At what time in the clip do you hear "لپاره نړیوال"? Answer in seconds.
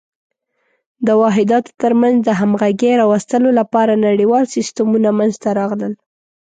3.59-4.43